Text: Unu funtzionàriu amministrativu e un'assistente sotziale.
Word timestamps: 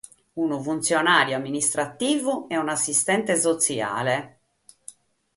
Unu 0.43 0.57
funtzionàriu 0.67 1.35
amministrativu 1.37 2.31
e 2.53 2.55
un'assistente 2.63 3.35
sotziale. 3.43 4.15